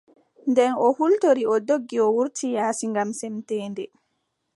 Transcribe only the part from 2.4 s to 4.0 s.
yaasi ngam semteende.